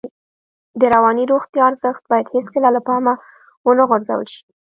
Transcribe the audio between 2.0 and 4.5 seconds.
باید هېڅکله له پامه ونه غورځول شي.